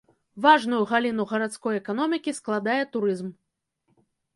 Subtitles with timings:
[0.45, 3.27] Важную галіну гарадской эканомікі складае турызм.